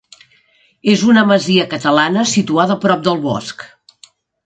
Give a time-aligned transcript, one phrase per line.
[0.93, 3.71] És una masia catalana situada prop del bosc.